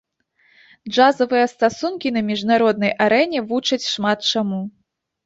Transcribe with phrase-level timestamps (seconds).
[0.93, 4.61] Джазавыя стасункі на міжнароднай арэне вучаць шмат чаму.